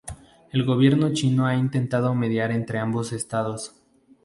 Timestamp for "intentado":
1.55-2.15